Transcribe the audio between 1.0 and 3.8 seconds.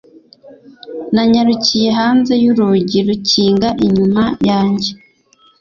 Nanyarukiye hanze urugi rukinga